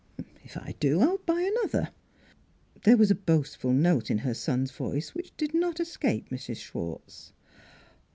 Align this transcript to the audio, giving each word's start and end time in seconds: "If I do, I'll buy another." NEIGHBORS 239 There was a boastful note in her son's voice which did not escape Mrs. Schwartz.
"If 0.43 0.57
I 0.57 0.73
do, 0.79 0.99
I'll 1.01 1.19
buy 1.27 1.39
another." 1.41 1.91
NEIGHBORS 2.73 2.81
239 2.81 2.81
There 2.85 2.97
was 2.97 3.11
a 3.11 3.15
boastful 3.15 3.71
note 3.71 4.09
in 4.09 4.17
her 4.17 4.33
son's 4.33 4.71
voice 4.71 5.13
which 5.13 5.37
did 5.37 5.53
not 5.53 5.79
escape 5.79 6.29
Mrs. 6.31 6.57
Schwartz. 6.57 7.33